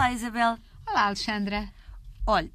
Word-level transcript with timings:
Olá, 0.00 0.12
Isabel. 0.12 0.56
Olá, 0.88 1.08
Alexandra. 1.08 1.70
Olha, 2.26 2.50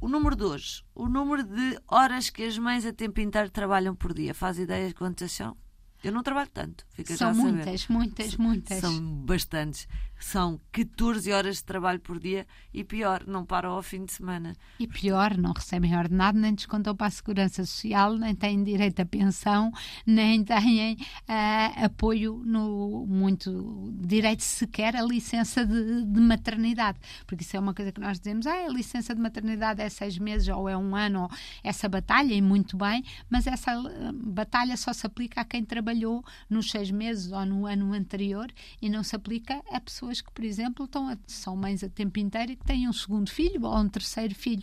o 0.00 0.08
número 0.08 0.34
2, 0.34 0.82
o 0.94 1.10
número 1.10 1.42
de 1.42 1.78
horas 1.86 2.30
que 2.30 2.42
as 2.42 2.56
mães 2.56 2.86
a 2.86 2.92
tempo 2.92 3.20
inteiro 3.20 3.50
trabalham 3.50 3.94
por 3.94 4.14
dia. 4.14 4.32
Faz 4.32 4.58
ideia 4.58 4.88
de 4.88 4.94
quantas 4.94 5.30
são? 5.30 5.54
Eu 6.02 6.10
não 6.10 6.22
trabalho 6.22 6.48
tanto, 6.48 6.86
fica 6.88 7.14
São 7.14 7.18
já 7.18 7.30
a 7.32 7.34
saber. 7.34 7.52
muitas, 7.52 7.88
muitas, 7.88 8.36
muitas. 8.36 8.78
São 8.78 8.98
bastantes. 9.26 9.86
São 10.18 10.60
14 10.72 11.30
horas 11.32 11.56
de 11.56 11.64
trabalho 11.64 12.00
por 12.00 12.18
dia 12.18 12.46
e 12.72 12.82
pior, 12.82 13.24
não 13.26 13.44
param 13.44 13.72
ao 13.72 13.82
fim 13.82 14.04
de 14.04 14.12
semana. 14.12 14.56
E 14.78 14.86
pior, 14.86 15.36
não 15.36 15.52
recebem 15.52 15.96
ordenado, 15.96 16.38
nem 16.38 16.54
descontam 16.54 16.96
para 16.96 17.06
a 17.06 17.10
Segurança 17.10 17.64
Social, 17.64 18.16
nem 18.16 18.34
têm 18.34 18.62
direito 18.62 19.00
à 19.00 19.06
pensão, 19.06 19.70
nem 20.06 20.42
têm 20.42 20.96
ah, 21.28 21.84
apoio 21.84 22.42
no 22.44 23.06
muito 23.06 23.92
direito 23.94 24.42
sequer 24.42 24.96
à 24.96 25.02
licença 25.02 25.64
de, 25.66 26.04
de 26.04 26.20
maternidade. 26.20 26.98
Porque 27.26 27.42
isso 27.42 27.56
é 27.56 27.60
uma 27.60 27.74
coisa 27.74 27.92
que 27.92 28.00
nós 28.00 28.18
dizemos, 28.18 28.46
ah, 28.46 28.66
a 28.66 28.68
licença 28.68 29.14
de 29.14 29.20
maternidade 29.20 29.80
é 29.82 29.88
seis 29.88 30.18
meses 30.18 30.48
ou 30.48 30.68
é 30.68 30.76
um 30.76 30.96
ano, 30.96 31.22
ou 31.22 31.30
essa 31.62 31.88
batalha, 31.88 32.34
e 32.34 32.42
muito 32.42 32.76
bem, 32.76 33.04
mas 33.28 33.46
essa 33.46 33.72
ah, 33.72 34.12
batalha 34.14 34.76
só 34.76 34.92
se 34.92 35.06
aplica 35.06 35.42
a 35.42 35.44
quem 35.44 35.64
trabalhou 35.64 36.24
nos 36.48 36.70
seis 36.70 36.90
meses 36.90 37.32
ou 37.32 37.44
no 37.44 37.66
ano 37.66 37.92
anterior 37.92 38.50
e 38.80 38.88
não 38.88 39.02
se 39.02 39.14
aplica 39.14 39.62
a 39.70 39.80
pessoas 40.06 40.20
que, 40.20 40.30
por 40.30 40.44
exemplo, 40.44 40.84
estão 40.84 41.08
a- 41.08 41.18
são 41.26 41.56
mães 41.56 41.82
a 41.82 41.88
tempo 41.88 42.18
inteiro 42.18 42.52
e 42.52 42.56
que 42.56 42.64
têm 42.64 42.88
um 42.88 42.92
segundo 42.92 43.30
filho 43.30 43.64
ou 43.64 43.76
um 43.76 43.88
terceiro 43.88 44.34
filho. 44.34 44.62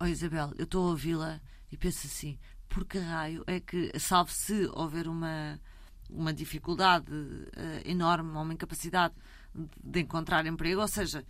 Oh, 0.00 0.06
Isabel, 0.06 0.52
eu 0.56 0.64
estou 0.64 0.86
a 0.86 0.90
ouvi-la 0.90 1.40
e 1.72 1.76
penso 1.76 2.06
assim: 2.06 2.38
por 2.68 2.84
que 2.84 2.98
raio 2.98 3.42
é 3.46 3.58
que, 3.60 3.90
salvo 3.98 4.30
se 4.30 4.66
houver 4.72 5.08
uma, 5.08 5.60
uma 6.08 6.32
dificuldade 6.32 7.10
eh, 7.56 7.82
enorme, 7.90 8.30
uma 8.30 8.52
incapacidade 8.54 9.14
de, 9.82 10.00
encontrar 10.00 10.46
emprego, 10.46 10.80
ou 10.80 10.88
seja, 10.88 11.24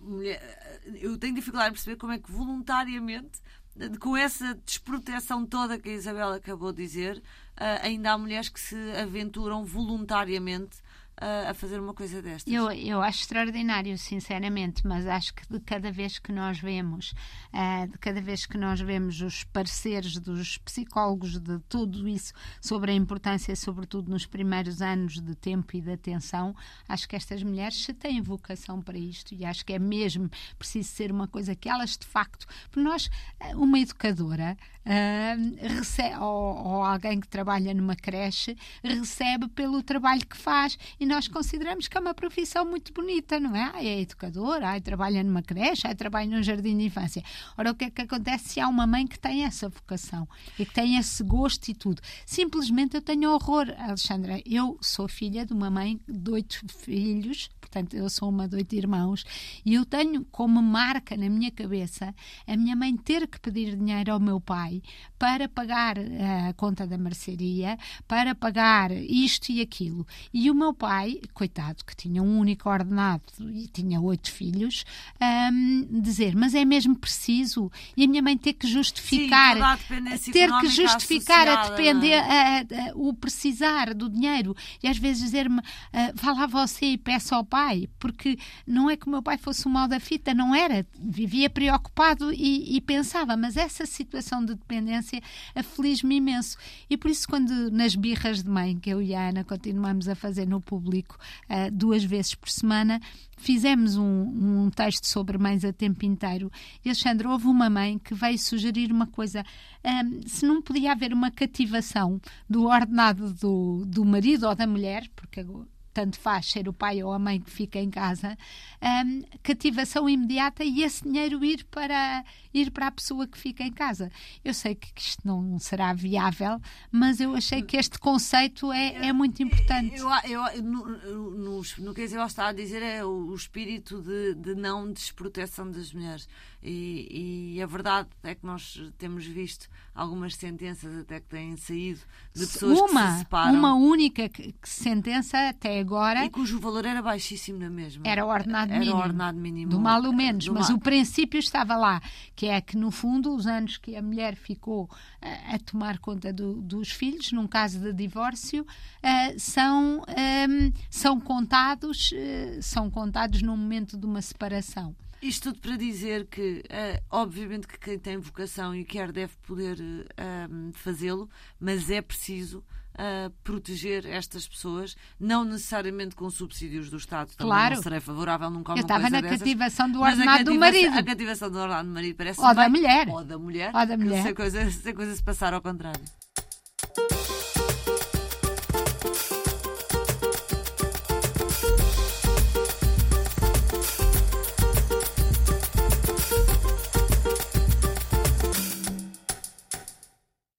mulher- 0.00 0.80
eu 1.00 1.18
tenho 1.18 1.34
dificuldade 1.34 1.70
em 1.70 1.72
perceber 1.72 1.96
como 1.96 2.12
é 2.12 2.18
que 2.18 2.30
voluntariamente, 2.30 3.40
eh, 3.80 3.88
com 3.98 4.16
essa 4.16 4.54
desproteção 4.64 5.44
toda 5.44 5.78
que 5.80 5.88
a 5.88 5.94
Isabel 5.94 6.32
acabou 6.34 6.72
de 6.72 6.82
dizer, 6.84 7.20
eh, 7.56 7.80
ainda 7.82 8.12
há 8.12 8.18
mulheres 8.18 8.48
que 8.48 8.60
se 8.60 8.76
aventuram 8.92 9.64
voluntariamente 9.64 10.78
eh, 11.22 11.50
a 11.50 11.54
fazer 11.54 11.78
uma 11.78 11.94
coisa 11.94 12.20
destas. 12.20 12.52
Eu, 12.52 12.68
eu 12.72 13.00
acho 13.00 13.20
extraordinário, 13.20 13.96
sinceramente, 13.96 14.84
mas 14.84 15.06
acho 15.06 15.32
que 15.32 15.46
de 15.48 15.60
cada 15.60 15.92
vez 15.92 16.18
que 16.18 16.32
nós 16.32 16.58
vemos, 16.58 17.14
ah, 17.52 17.86
de 17.86 17.96
cada 17.98 18.20
vez 18.20 18.44
que 18.44 18.58
nós 18.58 18.80
vemos 18.80 19.20
os 19.20 19.44
pareceres 19.44 20.18
dos 20.18 20.58
psicólogos 20.58 21.38
de 21.38 21.60
tudo 21.68 22.08
isso 22.08 22.32
sobre 22.60 22.90
a 22.90 22.94
importância, 22.94 23.54
sobretudo 23.54 24.10
nos 24.10 24.26
primeiros 24.26 24.82
anos 24.82 25.20
de 25.20 25.36
tempo 25.36 25.76
e 25.76 25.80
de 25.80 25.92
atenção, 25.92 26.56
acho 26.88 27.08
que 27.08 27.14
estas 27.14 27.40
mulheres 27.44 27.84
se 27.84 27.94
têm 27.94 28.20
vocação 28.20 28.82
para 28.82 28.98
isto 28.98 29.32
e 29.32 29.44
acho 29.44 29.64
que 29.64 29.74
é 29.74 29.78
mesmo 29.78 30.28
preciso 30.58 30.88
ser 30.88 31.12
uma 31.12 31.28
coisa 31.28 31.54
que 31.54 31.68
elas 31.68 31.96
de 31.96 32.06
facto, 32.06 32.46
porque 32.64 32.80
nós, 32.80 33.08
ah, 33.38 33.50
uma 33.54 33.78
educadora 33.78 34.56
ah, 34.84 35.36
recebe, 35.60 36.16
ou, 36.16 36.56
ou 36.66 36.82
alguém 36.82 37.20
que 37.20 37.28
trabalha 37.28 37.72
numa 37.72 37.94
creche 37.94 38.56
recebe 38.82 39.46
pelo 39.46 39.84
trabalho 39.84 40.26
que 40.26 40.36
faz 40.36 40.76
e 40.98 41.11
nós 41.12 41.28
consideramos 41.28 41.88
que 41.88 41.98
é 41.98 42.00
uma 42.00 42.14
profissão 42.14 42.64
muito 42.64 42.90
bonita, 42.90 43.38
não 43.38 43.54
é? 43.54 43.70
Ah, 43.74 43.84
é 43.84 44.00
educadora, 44.00 44.74
ah, 44.74 44.80
trabalha 44.80 45.22
numa 45.22 45.42
creche, 45.42 45.86
ah, 45.86 45.94
trabalha 45.94 46.34
num 46.34 46.42
jardim 46.42 46.76
de 46.76 46.84
infância. 46.84 47.22
Ora, 47.56 47.70
o 47.70 47.74
que 47.74 47.84
é 47.84 47.90
que 47.90 48.00
acontece 48.00 48.48
se 48.48 48.60
há 48.60 48.66
uma 48.66 48.86
mãe 48.86 49.06
que 49.06 49.18
tem 49.18 49.44
essa 49.44 49.68
vocação 49.68 50.26
e 50.58 50.64
que 50.64 50.72
tem 50.72 50.96
esse 50.96 51.22
gosto 51.22 51.68
e 51.68 51.74
tudo? 51.74 52.00
Simplesmente 52.24 52.96
eu 52.96 53.02
tenho 53.02 53.30
horror, 53.30 53.66
Alexandra. 53.78 54.40
Eu 54.46 54.78
sou 54.80 55.06
filha 55.06 55.44
de 55.44 55.52
uma 55.52 55.70
mãe 55.70 56.00
de 56.08 56.30
oito 56.30 56.66
filhos, 56.66 57.50
portanto, 57.72 57.94
eu 57.94 58.08
sou 58.10 58.28
uma 58.28 58.46
de 58.46 58.56
oito 58.56 58.74
irmãos, 58.74 59.24
e 59.64 59.72
eu 59.74 59.84
tenho 59.86 60.24
como 60.30 60.60
marca 60.62 61.16
na 61.16 61.28
minha 61.30 61.50
cabeça 61.50 62.14
a 62.46 62.56
minha 62.56 62.76
mãe 62.76 62.94
ter 62.96 63.26
que 63.26 63.40
pedir 63.40 63.76
dinheiro 63.76 64.12
ao 64.12 64.20
meu 64.20 64.38
pai 64.38 64.82
para 65.18 65.48
pagar 65.48 65.96
eh, 65.96 66.48
a 66.50 66.52
conta 66.52 66.86
da 66.86 66.98
mercearia, 66.98 67.78
para 68.06 68.34
pagar 68.34 68.90
isto 68.92 69.50
e 69.50 69.60
aquilo. 69.62 70.06
E 70.34 70.50
o 70.50 70.54
meu 70.54 70.74
pai, 70.74 71.20
coitado, 71.32 71.84
que 71.84 71.96
tinha 71.96 72.22
um 72.22 72.38
único 72.38 72.68
ordenado 72.68 73.22
e 73.54 73.66
tinha 73.68 74.00
oito 74.00 74.30
filhos, 74.30 74.84
ahm, 75.20 75.84
dizer, 76.02 76.34
mas 76.36 76.54
é 76.54 76.64
mesmo 76.64 76.94
preciso? 76.96 77.70
E 77.96 78.04
a 78.04 78.08
minha 78.08 78.20
mãe 78.22 78.36
ter 78.36 78.52
que 78.52 78.66
justificar, 78.66 79.56
Sim, 79.56 80.32
ter 80.32 80.48
que 80.60 80.68
justificar 80.68 81.48
a 81.48 81.60
associada, 81.60 81.76
depender, 81.76 82.12
é? 82.12 82.20
a- 82.20 82.90
a- 82.90 82.92
o 82.96 83.14
precisar 83.14 83.94
do 83.94 84.08
dinheiro 84.10 84.54
e 84.82 84.88
às 84.88 84.98
vezes 84.98 85.22
dizer-me 85.22 85.60
ah, 85.92 86.12
vá 86.14 86.32
lá 86.32 86.46
você 86.46 86.86
e 86.86 86.98
peça 86.98 87.36
ao 87.36 87.44
pai 87.44 87.61
porque 87.98 88.38
não 88.66 88.90
é 88.90 88.96
que 88.96 89.06
o 89.06 89.10
meu 89.10 89.22
pai 89.22 89.38
fosse 89.38 89.66
o 89.66 89.70
mal 89.70 89.88
da 89.88 90.00
fita, 90.00 90.34
não 90.34 90.54
era. 90.54 90.86
Vivia 90.98 91.48
preocupado 91.48 92.32
e, 92.32 92.76
e 92.76 92.80
pensava 92.80 93.36
mas 93.36 93.56
essa 93.56 93.86
situação 93.86 94.44
de 94.44 94.54
dependência 94.54 95.20
aflige-me 95.54 96.16
imenso. 96.16 96.56
E 96.88 96.96
por 96.96 97.10
isso 97.10 97.26
quando 97.28 97.70
nas 97.70 97.94
birras 97.94 98.42
de 98.42 98.48
mãe 98.48 98.78
que 98.78 98.90
eu 98.90 99.00
e 99.00 99.14
a 99.14 99.28
Ana 99.28 99.44
continuamos 99.44 100.08
a 100.08 100.14
fazer 100.14 100.46
no 100.46 100.60
público 100.60 101.18
ah, 101.48 101.68
duas 101.70 102.04
vezes 102.04 102.34
por 102.34 102.48
semana 102.48 103.00
fizemos 103.42 103.96
um, 103.96 104.64
um 104.64 104.70
texto 104.70 105.04
sobre 105.06 105.36
mães 105.36 105.64
a 105.64 105.72
tempo 105.72 106.04
inteiro. 106.06 106.50
E 106.84 106.88
Alexandre, 106.88 107.26
houve 107.26 107.46
uma 107.46 107.68
mãe 107.68 107.98
que 107.98 108.14
veio 108.14 108.38
sugerir 108.38 108.92
uma 108.92 109.06
coisa. 109.06 109.44
Hum, 109.84 110.20
se 110.26 110.46
não 110.46 110.62
podia 110.62 110.92
haver 110.92 111.12
uma 111.12 111.30
cativação 111.30 112.20
do 112.48 112.66
ordenado 112.66 113.34
do, 113.34 113.84
do 113.84 114.04
marido 114.04 114.46
ou 114.46 114.54
da 114.54 114.66
mulher, 114.66 115.08
porque 115.16 115.44
tanto 115.92 116.18
faz 116.18 116.46
ser 116.50 116.68
o 116.68 116.72
pai 116.72 117.02
ou 117.02 117.12
a 117.12 117.18
mãe 117.18 117.40
que 117.40 117.50
fica 117.50 117.78
em 117.78 117.90
casa, 117.90 118.36
hum, 118.82 119.22
cativação 119.42 120.08
imediata 120.08 120.64
e 120.64 120.82
esse 120.82 121.02
dinheiro 121.04 121.44
ir 121.44 121.64
para, 121.64 122.24
ir 122.52 122.70
para 122.70 122.86
a 122.88 122.90
pessoa 122.90 123.26
que 123.26 123.38
fica 123.38 123.62
em 123.62 123.72
casa. 123.72 124.10
Eu 124.44 124.54
sei 124.54 124.74
que 124.74 124.90
isto 125.00 125.20
não 125.26 125.58
será 125.58 125.92
viável, 125.92 126.60
mas 126.90 127.20
eu 127.20 127.34
achei 127.34 127.62
que 127.62 127.76
este 127.76 127.98
conceito 127.98 128.72
é, 128.72 129.06
é 129.08 129.12
muito 129.12 129.42
importante. 129.42 129.96
Eu, 129.96 130.08
eu, 130.24 130.42
eu, 130.54 130.62
no, 130.62 130.86
no, 130.88 131.62
no 131.78 131.94
que 131.94 132.00
a 132.00 132.04
Isabel 132.04 132.26
está 132.26 132.48
a 132.48 132.52
dizer 132.52 132.82
é 132.82 133.04
o, 133.04 133.08
o 133.30 133.34
espírito 133.34 134.00
de, 134.02 134.34
de 134.34 134.54
não 134.54 134.92
desproteção 134.92 135.70
das 135.70 135.92
mulheres. 135.92 136.28
E, 136.64 137.54
e 137.56 137.62
a 137.62 137.66
verdade 137.66 138.08
é 138.22 138.36
que 138.36 138.46
nós 138.46 138.80
temos 138.96 139.24
visto 139.26 139.68
algumas 139.92 140.36
sentenças 140.36 140.96
até 140.96 141.18
que 141.18 141.26
têm 141.26 141.56
saído 141.56 142.00
de 142.32 142.46
pessoas 142.46 142.80
que 142.80 142.86
se 142.88 142.92
uma, 142.92 143.18
separam 143.18 143.58
uma 143.58 143.74
única 143.74 144.28
que- 144.28 144.52
que 144.52 144.68
sentença 144.68 145.48
até 145.48 145.81
agora 145.82 146.24
e 146.24 146.30
cujo 146.30 146.58
valor 146.58 146.84
era 146.86 147.02
baixíssimo 147.02 147.58
na 147.58 147.68
mesma. 147.68 148.02
Era 148.06 148.24
o 148.24 148.28
ordenado 148.28 148.70
Era 148.72 148.80
mínimo. 148.80 148.96
o 148.98 149.00
ordenado 149.02 149.38
mínimo. 149.38 149.70
Do 149.70 149.80
mal 149.80 150.02
ou 150.04 150.12
menos, 150.12 150.48
mas 150.48 150.68
mal- 150.68 150.78
o 150.78 150.80
princípio 150.80 151.38
estava 151.38 151.76
lá, 151.76 152.00
que 152.34 152.46
é 152.46 152.60
que 152.60 152.76
no 152.76 152.90
fundo 152.90 153.34
os 153.34 153.46
anos 153.46 153.76
que 153.76 153.94
a 153.96 154.00
mulher 154.02 154.34
ficou 154.36 154.88
eh, 155.20 155.54
a 155.54 155.58
tomar 155.58 155.98
conta 155.98 156.32
do- 156.32 156.60
dos 156.62 156.90
filhos, 156.90 157.30
num 157.32 157.46
caso 157.46 157.78
de 157.78 157.92
divórcio, 157.92 158.66
eh, 159.02 159.38
são, 159.38 160.02
ehm, 160.08 160.72
são 160.88 161.20
contados 161.20 162.10
eh, 162.14 162.58
são 162.62 162.90
contados 162.90 163.42
no 163.42 163.56
momento 163.56 163.96
de 163.98 164.06
uma 164.06 164.22
separação. 164.22 164.94
Isto 165.20 165.52
tudo 165.52 165.60
para 165.60 165.76
dizer 165.76 166.26
que, 166.26 166.64
eh, 166.68 167.00
obviamente, 167.08 167.68
que 167.68 167.78
quem 167.78 167.96
tem 167.98 168.16
vocação 168.18 168.74
e 168.74 168.84
quer 168.84 169.12
deve 169.12 169.32
poder 169.46 169.78
eh, 170.16 170.48
um, 170.50 170.72
fazê-lo, 170.72 171.28
mas 171.60 171.88
é 171.90 172.02
preciso 172.02 172.64
eh, 172.98 173.30
proteger 173.42 174.04
estas 174.06 174.46
pessoas, 174.46 174.96
não 175.18 175.44
necessariamente 175.44 176.14
com 176.14 176.28
subsídios 176.30 176.90
do 176.90 176.96
Estado. 176.96 177.28
Também 177.36 177.46
Claro. 177.52 177.74
não 177.76 177.82
serei 177.82 178.00
favorável 178.00 178.50
nunca 178.50 178.72
a 178.72 178.74
Eu 178.74 178.76
uma 178.76 178.80
estava 178.82 179.00
coisa 179.02 179.16
na 179.16 179.20
dessas. 179.22 179.38
cativação 179.38 179.90
do 179.90 180.02
a 180.04 180.08
ordenado 180.10 180.44
do 180.44 180.54
marido. 180.58 180.98
A 180.98 181.02
cativação 181.02 181.50
do 181.50 181.58
ordenado 181.58 181.88
do 181.88 181.94
marido 181.94 182.16
parece 182.16 182.40
Ou 182.40 182.54
da 182.54 182.68
mulher. 182.68 183.08
Ou 183.08 183.24
da 183.24 183.38
mulher. 183.38 183.70
Ou 183.74 183.86
da 183.86 183.96
mulher. 183.96 184.22
Se 184.22 184.28
a 184.28 184.34
coisa, 184.34 184.70
se 184.70 184.88
a 184.88 184.94
coisa 184.94 185.14
se 185.16 185.22
passar 185.22 185.54
ao 185.54 185.62
contrário. 185.62 186.02